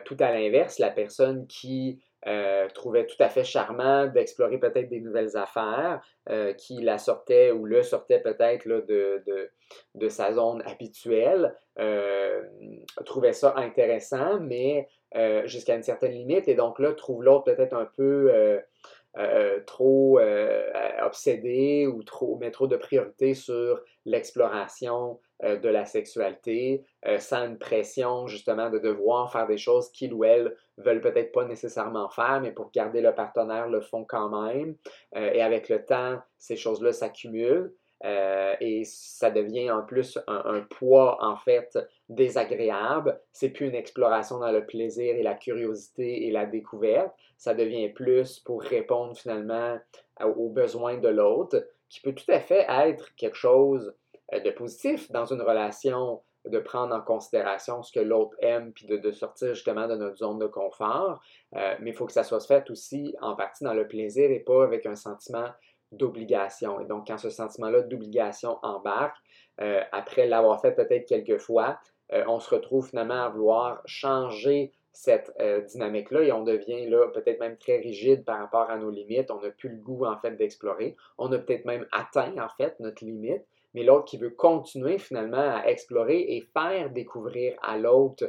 tout 0.05 0.17
à 0.21 0.33
l'inverse, 0.33 0.79
la 0.79 0.91
personne 0.91 1.47
qui 1.47 2.01
euh, 2.27 2.69
trouvait 2.75 3.07
tout 3.07 3.17
à 3.21 3.29
fait 3.29 3.45
charmant 3.45 4.07
d'explorer 4.07 4.59
peut-être 4.59 4.89
des 4.89 5.01
nouvelles 5.01 5.37
affaires 5.37 6.01
euh, 6.29 6.53
qui 6.55 6.83
la 6.83 6.99
sortaient 6.99 7.53
ou 7.53 7.67
le 7.67 7.85
sortaient 7.85 8.19
peut-être 8.19 8.67
de, 8.67 10.09
sa 10.09 10.33
zone 10.33 10.61
habituelle, 10.67 11.55
euh, 11.79 12.43
trouvait 13.05 13.33
ça 13.33 13.55
intéressant, 13.57 14.41
mais 14.41 14.89
jusqu'à 15.45 15.77
une 15.77 15.83
certaine 15.83 16.13
limite, 16.13 16.49
et 16.49 16.55
donc 16.55 16.79
là, 16.79 16.93
trouve 16.93 17.23
l'autre 17.23 17.45
peut-être 17.45 17.75
un 17.75 17.89
peu 17.97 18.61
trop 19.67 20.21
obsédé 21.01 21.87
ou 21.87 22.03
trop, 22.03 22.37
met 22.39 22.51
trop 22.51 22.67
de 22.67 22.77
priorité 22.77 23.35
sur 23.35 23.81
l'exploration 24.05 25.21
euh, 25.43 25.57
de 25.57 25.69
la 25.69 25.85
sexualité, 25.85 26.85
sans 27.19 27.47
une 27.47 27.59
pression 27.59 28.27
justement 28.27 28.71
de 28.71 28.79
devoir 28.79 29.31
faire 29.31 29.47
des 29.47 29.59
choses 29.59 29.91
qu'il 29.91 30.13
ou 30.13 30.25
elle 30.25 30.57
veulent 30.79 31.01
peut-être 31.01 31.33
pas 31.33 31.45
nécessairement 31.45 32.09
faire, 32.09 32.41
mais 32.41 32.53
pour 32.53 32.71
garder 32.71 33.01
le 33.01 33.15
partenaire 33.15 33.69
le 33.69 33.81
font 33.81 34.05
quand 34.05 34.29
même. 34.29 34.75
et 35.15 35.41
avec 35.41 35.69
le 35.69 35.85
temps, 35.85 36.19
ces 36.39 36.57
choses-là 36.57 36.93
s'accumulent. 36.93 37.73
et 38.03 38.83
ça 38.85 39.31
devient 39.31 39.71
en 39.71 39.83
plus 39.83 40.19
un, 40.27 40.43
un, 40.47 40.61
poids 40.63 41.19
en 41.21 41.37
fait 41.37 41.79
désagréable. 42.09 43.21
C'est 43.33 43.51
plus 43.51 43.69
une 43.69 43.75
exploration 43.75 44.39
dans 44.39 44.53
le 44.53 44.67
plaisir 44.67 45.15
et 45.15 45.23
la 45.23 45.35
curiosité 45.35 46.27
et 46.27 46.31
la 46.33 46.47
découverte 46.47 47.13
ça 47.37 47.55
devient 47.55 47.89
plus 47.91 48.41
pour 48.41 48.63
répondre 48.63 49.17
finalement 49.17 49.79
aux 50.21 50.49
besoins 50.49 50.97
de 50.97 51.09
l'autre, 51.09 51.67
qui 51.89 52.01
peut 52.01 52.15
tout 52.15 52.31
à 52.31 52.41
fait 52.41 52.67
être 52.69 53.15
quelque 53.17 53.37
chose 53.37 53.89
euh, 53.89 53.95
de 54.33 54.51
positif 54.51 55.11
dans 55.13 55.27
une 55.27 55.43
relation, 55.43 56.23
de 56.47 56.59
prendre 56.59 56.95
en 56.95 57.01
considération 57.01 57.83
ce 57.83 57.93
que 57.93 58.01
l'autre 58.01 58.37
aime, 58.41 58.73
puis 58.73 58.87
de, 58.87 59.11
sortir 59.13 59.55
justement 59.55 59.89
de 59.89 59.97
notre 59.97 60.17
zone 60.17 60.39
de 60.39 60.47
confort. 60.47 61.21
Euh, 61.55 61.75
mais 61.81 61.91
il 61.91 61.97
faut 61.97 62.07
que 62.07 62.13
ça 62.13 62.25
soit 62.25 62.45
fait 62.47 62.71
aussi 62.71 63.15
en 63.21 63.35
partie 63.35 63.65
dans 63.65 63.75
le 63.75 63.87
plaisir 63.87 64.31
et 64.31 64.41
pas 64.41 64.65
avec 64.65 64.87
un 64.87 64.97
sentiment 64.97 65.49
d'obligation. 65.93 66.81
Et 66.81 66.85
donc, 66.87 67.07
quand 67.07 67.19
ce 67.19 67.31
sentiment-là 67.31 67.83
d'obligation 67.83 68.59
embarque, 68.63 69.17
euh, 69.61 69.81
après 69.93 70.27
l'avoir 70.27 70.61
fait 70.61 70.73
peut-être 70.73 71.07
quelques 71.07 71.39
fois, 71.39 71.79
euh, 72.13 72.25
on 72.29 72.41
se 72.41 72.55
retrouve 72.55 72.89
finalement 72.89 73.25
à 73.25 73.29
vouloir 73.29 73.83
changer 73.87 74.73
cette 74.93 75.33
euh, 75.41 75.61
dynamique-là 75.61 76.23
et 76.23 76.33
on 76.33 76.43
devient 76.43 76.89
là 76.89 77.09
peut-être 77.13 77.39
même 77.39 77.59
très 77.59 77.77
rigide 77.77 78.25
par 78.25 78.39
rapport 78.39 78.71
à 78.71 78.79
nos 78.79 78.91
limites. 78.91 79.31
On 79.31 79.41
n'a 79.41 79.51
plus 79.51 79.69
le 79.69 79.77
goût 79.77 80.07
en 80.07 80.17
fait 80.19 80.33
d'explorer. 80.33 80.97
On 81.19 81.31
a 81.33 81.39
peut-être 81.39 81.67
même 81.67 81.87
atteint 81.93 82.33
en 82.39 82.49
fait 82.57 82.79
notre 82.81 83.05
limite, 83.05 83.45
mais 83.77 83.85
l'autre 83.85 84.07
qui 84.07 84.17
veut 84.17 84.31
continuer 84.31 84.99
finalement 84.99 85.37
à 85.37 85.67
explorer 85.67 86.19
et 86.19 86.41
faire 86.53 86.91
découvrir 86.91 87.57
à 87.63 87.79
l'autre 87.79 88.25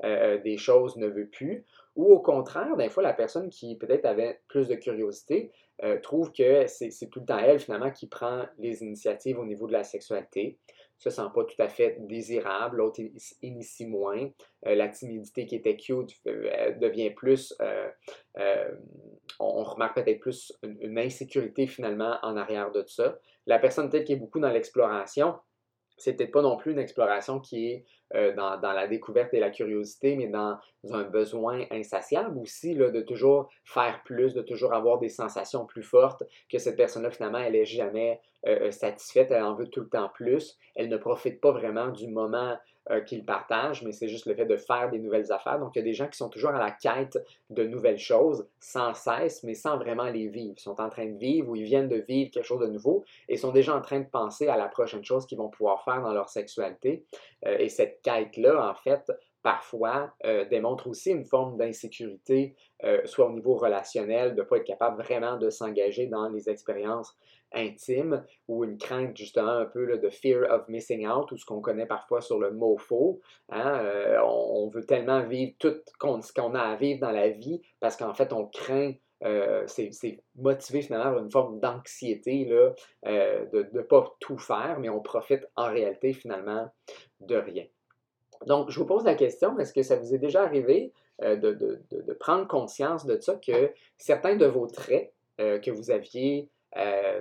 des 0.00 0.56
choses 0.56 0.96
ne 0.96 1.08
veut 1.08 1.28
plus. 1.28 1.66
Ou 1.94 2.12
au 2.12 2.20
contraire, 2.20 2.76
des 2.76 2.88
fois, 2.88 3.02
la 3.02 3.12
personne 3.12 3.50
qui 3.50 3.76
peut-être 3.76 4.06
avait 4.06 4.40
plus 4.48 4.66
de 4.66 4.74
curiosité 4.76 5.50
euh, 5.84 5.98
trouve 6.00 6.32
que 6.32 6.66
c'est 6.66 7.10
tout 7.10 7.20
le 7.20 7.26
temps 7.26 7.38
elle, 7.38 7.58
finalement, 7.58 7.90
qui 7.90 8.06
prend 8.06 8.44
les 8.58 8.82
initiatives 8.82 9.38
au 9.38 9.44
niveau 9.44 9.66
de 9.66 9.72
la 9.72 9.84
sexualité. 9.84 10.58
Ne 11.04 11.10
sent 11.10 11.22
pas 11.34 11.44
tout 11.44 11.60
à 11.60 11.68
fait 11.68 11.96
désirable, 12.00 12.78
l'autre 12.78 13.00
initie 13.42 13.86
moins. 13.86 14.28
Euh, 14.66 14.74
la 14.74 14.88
timidité 14.88 15.46
qui 15.46 15.56
était 15.56 15.76
cute 15.76 16.12
euh, 16.26 16.72
devient 16.78 17.10
plus, 17.10 17.54
on, 19.40 19.62
remarque 19.64 19.96
peut-être 19.96 20.20
plus 20.20 20.52
une, 20.62 20.78
une, 20.80 20.98
insécurité 20.98 21.66
finalement 21.66 22.18
en 22.22 22.36
arrière 22.36 22.70
de 22.70 22.84
ça. 22.86 23.18
La 23.46 23.58
personne 23.58 23.90
peut-être 23.90 24.04
qui 24.04 24.12
est 24.12 24.16
beaucoup 24.16 24.40
dans 24.40 24.50
l'exploration, 24.50 25.34
c'est 25.96 26.14
peut-être 26.14 26.32
pas 26.32 26.42
non 26.42 26.56
plus 26.56 26.72
une 26.72 26.78
exploration 26.78 27.40
qui 27.40 27.68
est 27.68 27.84
euh, 28.14 28.34
dans, 28.34 28.60
la 28.60 28.86
découverte 28.86 29.32
et 29.32 29.40
la 29.40 29.50
curiosité, 29.50 30.16
mais 30.16 30.26
dans, 30.26 30.58
un 30.90 31.04
besoin 31.04 31.64
insatiable 31.70 32.38
aussi, 32.38 32.74
de 32.74 33.00
toujours 33.00 33.48
faire 33.64 34.02
plus, 34.04 34.34
de 34.34 34.42
toujours 34.42 34.74
avoir 34.74 34.98
des 34.98 35.08
sensations 35.08 35.64
plus 35.64 35.82
fortes, 35.82 36.22
que 36.50 36.58
cette 36.58 36.76
personne-là, 36.76 37.10
finalement, 37.10 37.38
elle 37.38 37.52
n'est 37.52 37.64
jamais 37.64 38.20
euh, 38.46 38.66
euh, 38.66 38.70
satisfaite, 38.70 39.30
elle 39.30 39.42
en 39.42 39.54
veut 39.54 39.68
tout 39.68 39.80
le 39.80 39.88
temps 39.88 40.10
plus, 40.12 40.58
elle 40.74 40.88
ne 40.88 40.96
profite 40.98 41.40
pas 41.40 41.52
vraiment 41.52 41.88
du 41.88 42.08
moment 42.08 42.58
euh, 42.90 43.00
qu'ils 43.00 43.24
partagent, 43.24 43.82
mais 43.82 43.92
c'est 43.92 44.08
juste 44.08 44.26
le 44.26 44.34
fait 44.34 44.44
de 44.44 44.56
faire 44.56 44.90
des 44.90 44.98
nouvelles 44.98 45.30
affaires. 45.30 45.60
Donc, 45.60 45.76
il 45.76 45.78
y 45.78 45.82
a 45.82 45.84
des 45.84 45.94
gens 45.94 46.08
qui 46.08 46.16
sont 46.16 46.28
toujours 46.28 46.50
à 46.50 46.58
la 46.58 46.72
quête 46.72 47.16
de 47.48 47.64
nouvelles 47.64 47.98
choses, 47.98 48.48
sans 48.58 48.92
cesse, 48.92 49.44
mais 49.44 49.54
sans 49.54 49.78
vraiment 49.78 50.08
les 50.08 50.26
vivre. 50.26 50.54
Ils 50.56 50.60
sont 50.60 50.80
en 50.80 50.88
train 50.88 51.06
de 51.06 51.16
vivre 51.16 51.50
ou 51.50 51.56
ils 51.56 51.62
viennent 51.62 51.88
de 51.88 52.04
vivre 52.08 52.32
quelque 52.32 52.44
chose 52.44 52.60
de 52.60 52.66
nouveau 52.66 53.04
et 53.28 53.36
sont 53.36 53.52
déjà 53.52 53.76
en 53.76 53.80
train 53.80 54.00
de 54.00 54.08
penser 54.08 54.48
à 54.48 54.56
la 54.56 54.66
prochaine 54.66 55.04
chose 55.04 55.26
qu'ils 55.26 55.38
vont 55.38 55.48
pouvoir 55.48 55.84
faire 55.84 56.02
dans 56.02 56.12
leur 56.12 56.28
sexualité. 56.28 57.04
Euh, 57.46 57.56
et 57.58 57.68
cette 57.68 58.02
quête-là, 58.02 58.68
en 58.68 58.74
fait, 58.74 59.12
parfois 59.42 60.12
euh, 60.24 60.44
démontre 60.46 60.88
aussi 60.88 61.10
une 61.10 61.24
forme 61.24 61.56
d'insécurité, 61.56 62.56
soit 63.04 63.26
au 63.26 63.32
niveau 63.32 63.54
relationnel, 63.54 64.34
de 64.34 64.40
ne 64.40 64.46
pas 64.46 64.56
être 64.56 64.64
capable 64.64 65.00
vraiment 65.00 65.36
de 65.36 65.50
s'engager 65.50 66.08
dans 66.08 66.28
les 66.28 66.50
expériences 66.50 67.16
intime 67.54 68.24
ou 68.48 68.64
une 68.64 68.78
crainte 68.78 69.16
justement 69.16 69.50
un 69.50 69.66
peu 69.66 69.98
de 69.98 70.10
fear 70.10 70.50
of 70.50 70.68
missing 70.68 71.06
out 71.06 71.30
ou 71.32 71.36
ce 71.36 71.44
qu'on 71.44 71.60
connaît 71.60 71.86
parfois 71.86 72.20
sur 72.20 72.38
le 72.38 72.50
mot 72.50 72.76
faux. 72.76 73.20
Hein, 73.50 73.80
euh, 73.84 74.18
on, 74.24 74.68
veut 74.68 74.84
tellement 74.84 75.22
vivre 75.22 75.52
tout 75.58 75.74
ce 76.22 76.32
qu'on 76.32 76.54
a 76.54 76.60
à 76.60 76.76
vivre 76.76 77.00
dans 77.00 77.10
la 77.10 77.28
vie 77.28 77.60
parce 77.80 77.96
qu'en 77.96 78.14
fait 78.14 78.32
on 78.32 78.46
craint 78.46 78.92
euh, 79.24 79.64
c'est 79.68 80.20
motivé 80.34 80.82
finalement 80.82 81.12
par 81.12 81.22
une 81.22 81.30
forme 81.30 81.60
d'anxiété 81.60 82.50
euh, 82.50 83.46
de 83.52 83.68
ne 83.72 83.82
pas 83.82 84.16
tout 84.18 84.38
faire, 84.38 84.80
mais 84.80 84.88
on 84.88 85.00
profite 85.00 85.46
en 85.54 85.70
réalité 85.70 86.12
finalement 86.12 86.68
de 87.20 87.36
rien. 87.36 87.64
Donc, 88.46 88.70
je 88.70 88.78
vous 88.78 88.86
pose 88.86 89.04
la 89.04 89.14
question, 89.14 89.58
est-ce 89.58 89.72
que 89.72 89.82
ça 89.82 89.96
vous 89.96 90.14
est 90.14 90.18
déjà 90.18 90.42
arrivé 90.42 90.92
de, 91.20 91.34
de, 91.34 92.12
prendre 92.14 92.48
conscience 92.48 93.06
de 93.06 93.18
ça, 93.20 93.34
que 93.36 93.70
certains 93.96 94.36
de 94.36 94.46
vos 94.46 94.66
traits 94.66 95.12
que 95.38 95.70
vous 95.70 95.90
aviez 95.90 96.48
euh, 96.78 97.20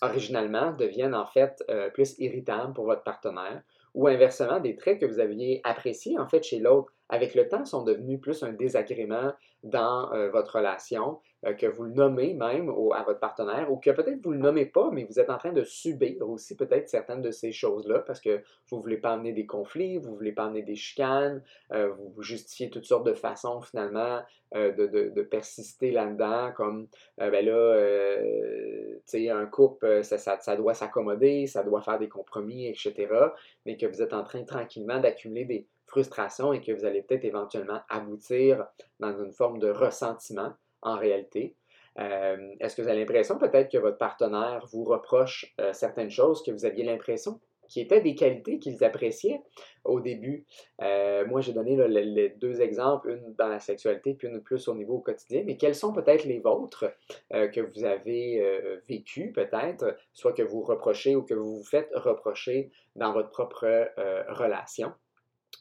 originalement 0.00 0.72
deviennent 0.72 1.14
en 1.14 1.26
fait 1.26 1.62
euh, 1.68 1.90
plus 1.90 2.16
irritables 2.18 2.72
pour 2.72 2.84
votre 2.84 3.02
partenaire 3.02 3.62
ou 3.94 4.06
inversement, 4.06 4.60
des 4.60 4.76
traits 4.76 5.00
que 5.00 5.06
vous 5.06 5.18
aviez 5.18 5.60
appréciés 5.64 6.18
en 6.18 6.26
fait 6.28 6.42
chez 6.44 6.58
l'autre, 6.60 6.92
avec 7.12 7.34
le 7.34 7.46
temps, 7.46 7.66
sont 7.66 7.84
devenus 7.84 8.18
plus 8.18 8.42
un 8.42 8.54
désagrément 8.54 9.34
dans 9.62 10.10
euh, 10.14 10.30
votre 10.30 10.56
relation, 10.56 11.20
euh, 11.44 11.52
que 11.52 11.66
vous 11.66 11.84
le 11.84 11.90
nommez 11.92 12.32
même 12.32 12.70
à 12.70 13.02
votre 13.02 13.20
partenaire, 13.20 13.70
ou 13.70 13.76
que 13.76 13.90
peut-être 13.90 14.18
vous 14.24 14.30
ne 14.30 14.36
le 14.36 14.42
nommez 14.42 14.64
pas, 14.64 14.90
mais 14.90 15.04
vous 15.04 15.20
êtes 15.20 15.28
en 15.28 15.36
train 15.36 15.52
de 15.52 15.62
subir 15.62 16.26
aussi 16.26 16.56
peut-être 16.56 16.88
certaines 16.88 17.20
de 17.20 17.30
ces 17.30 17.52
choses-là, 17.52 17.98
parce 17.98 18.18
que 18.18 18.42
vous 18.70 18.78
ne 18.78 18.82
voulez 18.82 18.96
pas 18.96 19.12
amener 19.12 19.34
des 19.34 19.44
conflits, 19.44 19.98
vous 19.98 20.10
ne 20.10 20.16
voulez 20.16 20.32
pas 20.32 20.46
amener 20.46 20.62
des 20.62 20.74
chicanes, 20.74 21.42
euh, 21.72 21.90
vous, 21.90 22.22
justifiez 22.22 22.70
toutes 22.70 22.86
sortes 22.86 23.06
de 23.06 23.12
façons 23.12 23.60
finalement 23.60 24.22
de, 24.54 25.22
persister 25.22 25.90
là-dedans, 25.90 26.52
comme 26.54 26.86
ben 27.16 27.44
là, 27.44 28.18
tu 28.20 29.00
sais, 29.06 29.30
un 29.30 29.46
couple, 29.46 30.04
ça, 30.04 30.18
ça 30.18 30.56
doit 30.56 30.74
s'accommoder, 30.74 31.46
ça 31.46 31.62
doit 31.62 31.80
faire 31.80 31.98
des 31.98 32.08
compromis, 32.08 32.66
etc., 32.66 33.08
mais 33.64 33.78
que 33.78 33.86
vous 33.86 34.02
êtes 34.02 34.12
en 34.12 34.24
train 34.24 34.44
tranquillement 34.44 35.00
d'accumuler 35.00 35.44
des 35.46 35.66
frustration 35.92 36.54
et 36.54 36.62
que 36.62 36.72
vous 36.72 36.86
allez 36.86 37.02
peut-être 37.02 37.26
éventuellement 37.26 37.80
aboutir 37.90 38.66
dans 38.98 39.14
une 39.22 39.32
forme 39.32 39.58
de 39.58 39.68
ressentiment 39.68 40.54
en 40.80 40.96
réalité. 40.96 41.54
Euh, 41.98 42.36
est-ce 42.60 42.74
que 42.74 42.82
vous 42.82 42.88
avez 42.88 43.00
l'impression 43.00 43.38
peut-être 43.38 43.70
que 43.70 43.76
votre 43.76 43.98
partenaire 43.98 44.66
vous 44.72 44.84
reproche 44.84 45.54
euh, 45.60 45.74
certaines 45.74 46.10
choses 46.10 46.42
que 46.42 46.50
vous 46.50 46.64
aviez 46.64 46.84
l'impression 46.84 47.40
qui 47.68 47.80
étaient 47.80 48.00
des 48.00 48.14
qualités 48.14 48.58
qu'ils 48.58 48.82
appréciaient 48.84 49.42
au 49.84 50.00
début? 50.00 50.46
Euh, 50.80 51.26
moi, 51.26 51.42
j'ai 51.42 51.52
donné 51.52 51.76
les 51.88 52.30
deux 52.30 52.62
exemples, 52.62 53.10
une 53.10 53.34
dans 53.34 53.48
la 53.48 53.60
sexualité 53.60 54.14
puis 54.14 54.28
une 54.28 54.42
plus 54.42 54.68
au 54.68 54.74
niveau 54.74 55.00
quotidien, 55.00 55.42
mais 55.44 55.58
quels 55.58 55.74
sont 55.74 55.92
peut-être 55.92 56.24
les 56.24 56.38
vôtres 56.38 56.86
que 57.30 57.60
vous 57.60 57.84
avez 57.84 58.42
vécu 58.88 59.32
peut-être, 59.32 59.96
soit 60.12 60.32
que 60.32 60.42
vous 60.42 60.62
reprochez 60.62 61.16
ou 61.16 61.22
que 61.22 61.34
vous 61.34 61.56
vous 61.56 61.64
faites 61.64 61.90
reprocher 61.94 62.72
dans 62.94 63.12
votre 63.12 63.30
propre 63.30 63.66
relation? 64.28 64.92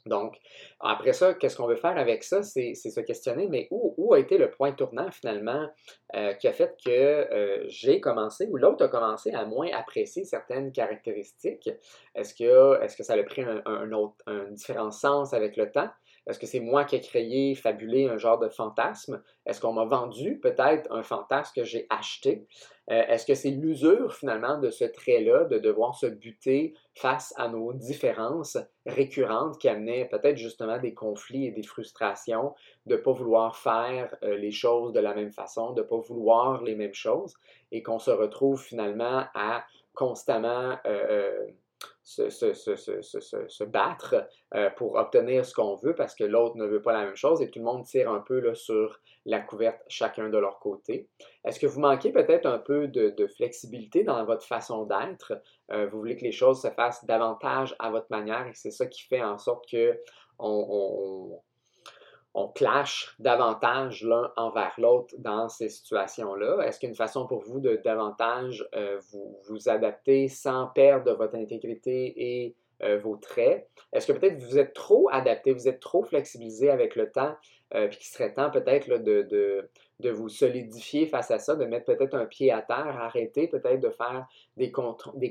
Donc, 0.05 0.36
après 0.79 1.13
ça, 1.13 1.33
qu'est-ce 1.33 1.55
qu'on 1.55 1.67
veut 1.67 1.75
faire 1.75 1.98
avec 1.98 2.24
ça? 2.24 2.41
C'est 2.43 2.74
se 2.74 3.00
questionner, 3.01 3.48
mais 3.48 3.67
où, 3.71 4.13
a 4.13 4.19
été 4.19 4.38
le 4.38 4.50
point 4.50 4.71
tournant 4.71 5.10
finalement 5.12 5.67
euh, 6.15 6.33
qui 6.33 6.48
a 6.48 6.53
fait 6.53 6.75
que 6.83 6.89
euh, 6.89 7.63
j'ai 7.67 8.01
commencé 8.01 8.48
ou 8.50 8.57
l'autre 8.57 8.86
a 8.86 8.88
commencé 8.88 9.31
à 9.31 9.45
moins 9.45 9.69
apprécier 9.74 10.24
certaines 10.24 10.71
caractéristiques? 10.71 11.69
Est-ce 12.15 12.33
que, 12.33 12.81
est 12.83 12.95
que 12.95 13.03
ça 13.03 13.13
a 13.13 13.24
pris 13.24 13.43
un, 13.43 13.91
autre, 13.91 14.15
un 14.25 14.51
différent 14.51 14.91
sens 14.91 15.33
avec 15.33 15.55
le 15.55 15.71
temps? 15.71 15.89
Est-ce 16.27 16.39
que 16.39 16.45
c'est 16.45 16.59
moi 16.59 16.85
qui 16.85 16.95
ai 16.95 17.01
créé, 17.01 17.55
fabulé 17.55 18.07
un 18.07 18.17
genre 18.17 18.37
de 18.37 18.49
fantasme? 18.49 19.23
Est-ce 19.45 19.59
qu'on 19.59 19.73
m'a 19.73 19.85
vendu 19.85 20.39
peut-être 20.39 20.91
un 20.91 21.03
fantasme 21.03 21.51
que 21.55 21.63
j'ai 21.63 21.87
acheté? 21.89 22.45
Euh, 22.89 23.03
est-ce 23.07 23.25
que 23.25 23.35
c'est 23.35 23.51
l'usure 23.51 24.13
finalement 24.13 24.59
de 24.59 24.69
ce 24.69 24.83
trait-là, 24.83 25.45
de 25.45 25.57
devoir 25.57 25.95
se 25.95 26.05
buter 26.05 26.73
face 26.95 27.33
à 27.37 27.47
nos 27.47 27.73
différences 27.73 28.57
récurrentes 28.85 29.57
qui 29.59 29.69
amenaient 29.69 30.05
peut-être 30.05 30.37
justement 30.37 30.77
des 30.77 30.93
conflits 30.93 31.45
et 31.45 31.51
des 31.51 31.63
frustrations, 31.63 32.53
de 32.85 32.95
ne 32.95 33.01
pas 33.01 33.13
vouloir 33.13 33.55
faire 33.57 34.15
euh, 34.23 34.35
les 34.37 34.51
choses 34.51 34.93
de 34.93 34.99
la 34.99 35.13
même 35.13 35.31
façon, 35.31 35.71
de 35.73 35.81
ne 35.81 35.87
pas 35.87 35.97
vouloir 35.97 36.61
les 36.63 36.75
mêmes 36.75 36.93
choses, 36.93 37.35
et 37.71 37.81
qu'on 37.81 37.99
se 37.99 38.11
retrouve 38.11 38.61
finalement 38.61 39.25
à 39.33 39.63
constamment 39.93 40.77
euh, 40.85 41.47
se, 42.03 42.29
se, 42.29 42.53
se, 42.53 43.01
se 43.48 43.63
battre 43.63 44.27
euh, 44.55 44.70
pour 44.72 44.96
obtenir 44.96 45.46
ce 45.46 45.53
qu'on 45.53 45.75
veut 45.75 45.96
parce 45.96 46.15
que 46.15 46.24
l'autre 46.24 46.58
ne 46.58 46.65
veut 46.65 46.81
pas 46.81 46.93
la 46.93 47.05
même 47.05 47.15
chose 47.15 47.41
et 47.41 47.50
tout 47.50 47.60
le 47.60 47.65
monde 47.65 47.86
tire 47.86 48.12
un 48.12 48.20
peu 48.20 48.39
là, 48.39 48.55
sur 48.55 49.00
la 49.25 49.39
couverte 49.39 49.81
chacun 49.88 50.29
de 50.29 50.38
leur 50.38 50.60
côté. 50.60 51.08
Est-ce 51.46 51.60
que 51.60 51.67
vous 51.67 51.79
manquez 51.79 52.12
peut-être 52.12 52.48
un 52.48 52.58
peu 52.58 52.88
de, 52.88 53.10
de, 53.10 53.27
flexibilité 53.27 54.03
dans 54.03 54.24
votre 54.25 54.46
façon 54.46 54.86
d'être? 54.86 55.34
Euh, 55.72 55.88
vous 55.88 56.00
voulez 56.00 56.15
que 56.15 56.24
les 56.24 56.31
choses 56.31 56.62
se 56.62 56.70
fassent 56.70 57.05
davantage 57.05 57.75
à 57.79 57.91
votre 57.91 58.08
manière 58.10 58.48
et 58.48 58.53
c'est 58.53 58.72
ça 58.72 58.88
qui 58.88 59.03
fait 59.03 59.24
en 59.24 59.38
sorte 59.38 59.70
que 59.70 60.00
on 60.39 61.39
clash 62.55 63.15
davantage 63.19 64.03
l'un 64.03 64.31
envers 64.38 64.73
l'autre 64.77 65.13
dans 65.17 65.50
ces 65.50 65.69
situations-là? 65.69 66.65
Est-ce 66.65 66.79
qu'il 66.79 66.88
y 66.88 66.89
a 66.89 66.91
une 66.91 66.95
façon 66.95 67.27
pour 67.27 67.41
vous 67.41 67.59
de 67.59 67.79
davantage 67.83 68.67
euh, 68.75 69.00
vous, 69.11 69.38
vous 69.50 69.69
adapter 69.69 70.27
sans 70.27 70.67
perdre 70.67 71.13
votre 71.15 71.35
intégrité 71.35 72.13
et 72.15 72.55
euh, 72.83 72.97
vos 72.97 73.17
traits? 73.17 73.69
Est-ce 73.93 74.11
que 74.11 74.17
peut-être 74.17 74.41
vous 74.41 74.57
êtes 74.57 74.73
trop 74.73 75.09
adapté, 75.11 75.53
vous 75.53 75.67
êtes 75.67 75.79
trop 75.79 76.03
flexibilisé 76.03 76.69
avec 76.69 76.95
le 76.95 77.11
temps, 77.11 77.35
euh, 77.73 77.87
puis 77.87 77.99
qu'il 77.99 78.07
serait 78.07 78.33
temps 78.33 78.49
peut-être 78.49 78.89
de, 78.89 79.69
vous 80.11 80.29
solidifier 80.29 81.05
face 81.05 81.31
à 81.31 81.39
ça, 81.39 81.55
de 81.55 81.65
mettre 81.65 81.85
peut-être 81.85 82.15
un 82.15 82.25
pied 82.25 82.51
à 82.51 82.61
terre, 82.61 82.97
arrêter 82.99 83.47
peut-être 83.47 83.79
de 83.79 83.89
faire 83.89 84.27
des, 84.57 84.71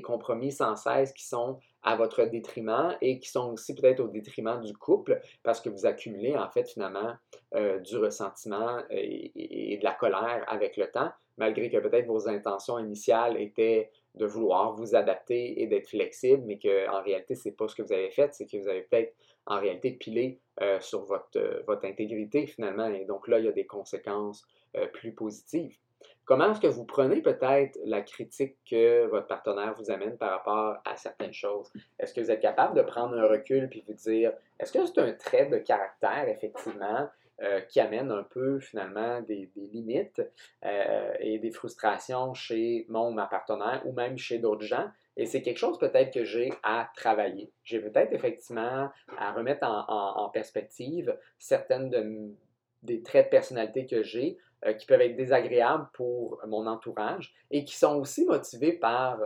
compromis 0.01 0.51
sans 0.51 0.75
cesse 0.75 1.13
qui 1.13 1.25
sont 1.25 1.59
à 1.83 1.95
votre 1.95 2.23
détriment 2.25 2.95
et 3.01 3.19
qui 3.19 3.29
sont 3.29 3.51
aussi 3.51 3.75
peut-être 3.75 3.99
au 3.99 4.07
détriment 4.07 4.61
du 4.61 4.73
couple 4.73 5.19
parce 5.43 5.61
que 5.61 5.69
vous 5.69 5.85
accumulez 5.85 6.35
en 6.37 6.49
fait 6.49 6.69
finalement 6.69 7.13
euh, 7.53 7.79
du 7.79 7.97
ressentiment 7.97 8.79
et, 8.89 9.77
de 9.77 9.83
la 9.83 9.93
colère 9.93 10.43
avec 10.47 10.77
le 10.77 10.89
temps, 10.89 11.11
malgré 11.37 11.69
que 11.69 11.77
peut-être 11.77 12.07
vos 12.07 12.27
intentions 12.27 12.79
initiales 12.79 13.39
étaient 13.39 13.91
de 14.15 14.25
vouloir 14.25 14.73
vous 14.75 14.95
adapter 14.95 15.61
et 15.61 15.67
d'être 15.67 15.89
flexible, 15.89 16.43
mais 16.45 16.59
qu'en 16.59 17.01
réalité, 17.01 17.35
ce 17.35 17.49
n'est 17.49 17.55
pas 17.55 17.67
ce 17.67 17.75
que 17.75 17.81
vous 17.81 17.93
avez 17.93 18.11
fait, 18.11 18.33
c'est 18.33 18.45
que 18.45 18.57
vous 18.57 18.67
avez 18.67 18.81
peut-être 18.81 19.13
en 19.45 19.59
réalité 19.59 19.91
pilé 19.91 20.39
euh, 20.61 20.79
sur 20.79 21.03
votre, 21.05 21.37
euh, 21.37 21.61
votre 21.65 21.85
intégrité 21.85 22.45
finalement. 22.45 22.87
Et 22.87 23.05
donc 23.05 23.27
là, 23.27 23.39
il 23.39 23.45
y 23.45 23.47
a 23.47 23.51
des 23.51 23.65
conséquences 23.65 24.45
euh, 24.75 24.87
plus 24.87 25.13
positives. 25.13 25.77
Comment 26.25 26.51
est-ce 26.51 26.61
que 26.61 26.67
vous 26.67 26.85
prenez 26.85 27.21
peut-être 27.21 27.77
la 27.83 28.01
critique 28.01 28.55
que 28.69 29.05
votre 29.07 29.27
partenaire 29.27 29.75
vous 29.77 29.91
amène 29.91 30.17
par 30.17 30.31
rapport 30.31 30.77
à 30.85 30.95
certaines 30.95 31.33
choses? 31.33 31.71
Est-ce 31.99 32.13
que 32.13 32.21
vous 32.21 32.31
êtes 32.31 32.39
capable 32.39 32.75
de 32.75 32.83
prendre 32.83 33.17
un 33.17 33.27
recul 33.27 33.67
puis 33.69 33.83
vous 33.87 33.93
dire, 33.93 34.31
est-ce 34.59 34.71
que 34.71 34.85
c'est 34.85 34.99
un 34.99 35.13
trait 35.13 35.47
de 35.47 35.57
caractère, 35.57 36.27
effectivement, 36.27 37.09
euh, 37.43 37.59
qui 37.61 37.79
amène 37.79 38.11
un 38.11 38.21
peu 38.21 38.59
finalement 38.59 39.19
des, 39.21 39.49
limites 39.55 40.21
euh, 40.63 41.11
et 41.19 41.39
des 41.39 41.49
frustrations 41.49 42.35
chez 42.35 42.85
mon 42.87 43.11
ma 43.11 43.25
partenaire 43.25 43.81
ou 43.85 43.93
même 43.93 44.15
chez 44.15 44.37
d'autres 44.37 44.65
gens. 44.65 44.87
Et 45.17 45.25
c'est 45.25 45.41
quelque 45.41 45.57
chose 45.57 45.79
peut-être 45.79 46.13
que 46.13 46.23
j'ai 46.23 46.53
à 46.61 46.91
travailler. 46.95 47.51
J'ai 47.63 47.79
peut-être 47.79 48.13
effectivement 48.13 48.91
à 49.17 49.31
remettre 49.31 49.65
en, 49.65 50.29
perspective 50.29 51.17
certaines 51.39 52.35
des 52.83 53.01
traits 53.01 53.25
de 53.25 53.31
personnalité 53.31 53.87
que 53.87 54.03
j'ai 54.03 54.37
euh, 54.65 54.73
qui 54.73 54.85
peuvent 54.85 55.01
être 55.01 55.15
désagréables 55.15 55.89
pour 55.93 56.39
mon 56.45 56.67
entourage 56.67 57.33
et 57.49 57.63
qui 57.63 57.75
sont 57.75 57.95
aussi 57.95 58.23
motivés 58.25 58.73
par 58.73 59.19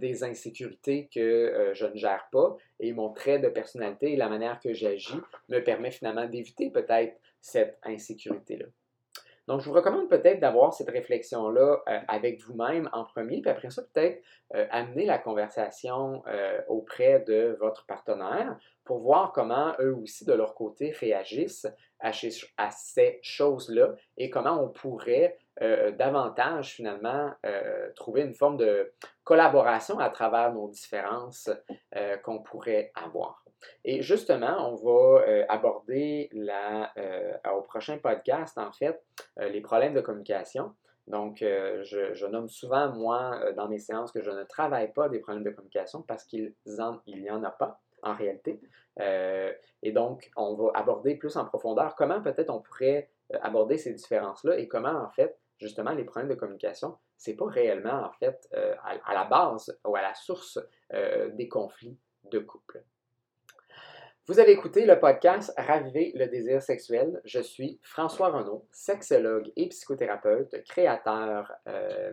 des 0.00 0.22
insécurités 0.22 1.08
que 1.14 1.70
je 1.72 1.86
ne 1.86 1.96
gère 1.96 2.28
pas. 2.30 2.56
Et 2.78 2.92
mon 2.92 3.10
trait 3.10 3.38
de 3.38 3.48
personnalité 3.48 4.12
et 4.12 4.16
la 4.16 4.28
manière 4.28 4.60
que 4.60 4.74
j'agis 4.74 5.16
me 5.48 5.60
permet 5.60 5.90
finalement 5.90 6.26
d'éviter 6.26 6.68
peut-être 6.70 7.16
cette 7.42 7.78
insécurité-là. 7.82 8.66
Donc, 9.48 9.60
je 9.60 9.68
vous 9.68 9.74
recommande 9.74 10.08
peut-être 10.08 10.38
d'avoir 10.38 10.72
cette 10.72 10.88
réflexion-là 10.88 11.82
euh, 11.88 11.98
avec 12.06 12.40
vous-même 12.42 12.88
en 12.92 13.04
premier, 13.04 13.40
puis 13.40 13.50
après 13.50 13.70
ça, 13.70 13.82
peut-être 13.82 14.22
euh, 14.54 14.66
amener 14.70 15.04
la 15.04 15.18
conversation 15.18 16.22
euh, 16.28 16.60
auprès 16.68 17.20
de 17.26 17.56
votre 17.58 17.84
partenaire 17.86 18.56
pour 18.84 19.00
voir 19.00 19.32
comment 19.32 19.74
eux 19.80 19.94
aussi, 19.96 20.24
de 20.24 20.32
leur 20.32 20.54
côté, 20.54 20.90
réagissent 20.90 21.66
à, 21.98 22.12
à 22.56 22.70
ces 22.70 23.18
choses-là 23.22 23.94
et 24.16 24.30
comment 24.30 24.62
on 24.62 24.68
pourrait 24.68 25.38
davantage, 25.60 26.72
finalement, 26.72 27.30
trouver 27.94 28.22
une 28.22 28.34
forme 28.34 28.56
de 28.56 28.92
collaboration 29.22 29.98
à 29.98 30.08
travers 30.08 30.52
nos 30.52 30.68
différences 30.68 31.50
qu'on 32.24 32.42
pourrait 32.42 32.90
avoir. 32.94 33.41
Et 33.84 34.02
justement, 34.02 34.70
on 34.70 34.76
va 34.76 35.22
euh, 35.26 35.44
aborder 35.48 36.30
euh, 36.34 37.32
au 37.54 37.62
prochain 37.62 37.98
podcast, 37.98 38.56
en 38.58 38.72
fait, 38.72 39.02
euh, 39.40 39.48
les 39.48 39.60
problèmes 39.60 39.94
de 39.94 40.00
communication. 40.00 40.74
Donc, 41.08 41.38
je, 41.40 42.26
nomme 42.26 42.48
souvent, 42.48 42.92
moi, 42.92 43.52
dans 43.56 43.68
mes 43.68 43.80
séances, 43.80 44.12
que 44.12 44.22
je 44.22 44.30
ne 44.30 44.44
travaille 44.44 44.92
pas 44.92 45.08
des 45.08 45.18
problèmes 45.18 45.42
de 45.42 45.50
communication 45.50 46.02
parce 46.02 46.24
qu'il 46.24 46.54
n'y 47.08 47.30
en 47.30 47.42
a 47.42 47.50
pas 47.50 47.80
en 48.04 48.14
réalité. 48.14 48.60
et 49.00 49.92
donc, 49.92 50.30
on 50.36 50.54
va 50.54 50.70
aborder 50.74 51.16
plus 51.16 51.36
en 51.36 51.44
profondeur 51.44 51.96
comment 51.96 52.22
peut-être 52.22 52.50
on 52.50 52.60
pourrait 52.60 53.10
aborder 53.42 53.78
ces 53.78 53.92
différences-là 53.92 54.56
et 54.58 54.68
comment, 54.68 54.94
en 54.94 55.10
fait, 55.10 55.36
justement, 55.58 55.90
les 55.90 56.04
problèmes 56.04 56.30
de 56.30 56.36
communication, 56.36 56.96
c'est 57.16 57.34
pas 57.34 57.46
réellement, 57.46 58.04
en 58.04 58.12
fait, 58.12 58.48
à, 58.52 59.12
la 59.12 59.24
base 59.24 59.76
ou 59.84 59.96
à 59.96 60.02
la 60.02 60.14
source 60.14 60.60
des 61.32 61.48
conflits 61.48 61.98
de 62.30 62.38
couple. 62.38 62.84
Vous 64.28 64.38
avez 64.38 64.52
écouté 64.52 64.86
le 64.86 65.00
podcast 65.00 65.52
Raviver 65.56 66.12
le 66.14 66.28
désir 66.28 66.62
sexuel. 66.62 67.20
Je 67.24 67.40
suis 67.40 67.80
François 67.82 68.28
Renaud, 68.28 68.68
sexologue 68.70 69.50
et 69.56 69.68
psychothérapeute, 69.68 70.62
créateur 70.62 71.50
euh, 71.66 72.12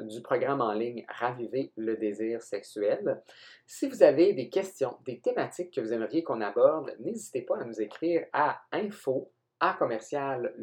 du 0.00 0.22
programme 0.22 0.62
en 0.62 0.72
ligne 0.72 1.04
Raviver 1.06 1.70
le 1.76 1.98
désir 1.98 2.40
sexuel. 2.40 3.20
Si 3.66 3.90
vous 3.90 4.02
avez 4.02 4.32
des 4.32 4.48
questions, 4.48 4.96
des 5.04 5.20
thématiques 5.20 5.74
que 5.74 5.82
vous 5.82 5.92
aimeriez 5.92 6.22
qu'on 6.22 6.40
aborde, 6.40 6.94
n'hésitez 6.98 7.42
pas 7.42 7.58
à 7.58 7.64
nous 7.64 7.82
écrire 7.82 8.24
à 8.32 8.62
info 8.72 9.30
à 9.60 9.74
commercial 9.74 10.54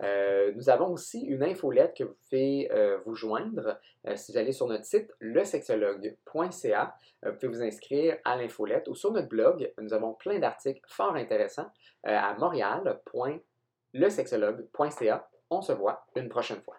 euh, 0.00 0.52
nous 0.54 0.70
avons 0.70 0.88
aussi 0.88 1.22
une 1.22 1.42
infolette 1.42 1.96
que 1.96 2.04
vous 2.04 2.14
pouvez 2.28 2.70
euh, 2.72 2.98
vous 3.04 3.14
joindre. 3.14 3.80
Euh, 4.06 4.14
si 4.16 4.30
vous 4.32 4.38
allez 4.38 4.52
sur 4.52 4.66
notre 4.66 4.84
site 4.84 5.10
lesexologue.ca, 5.20 6.94
vous 7.24 7.32
pouvez 7.34 7.48
vous 7.48 7.62
inscrire 7.62 8.16
à 8.24 8.36
l'infolette 8.36 8.88
ou 8.88 8.94
sur 8.94 9.12
notre 9.12 9.28
blog. 9.28 9.70
Nous 9.78 9.94
avons 9.94 10.14
plein 10.14 10.38
d'articles 10.38 10.80
fort 10.86 11.14
intéressants 11.14 11.70
à 12.04 12.34
montréal.lesexologue.ca. 12.34 15.28
On 15.50 15.62
se 15.62 15.72
voit 15.72 16.06
une 16.16 16.28
prochaine 16.28 16.60
fois. 16.62 16.76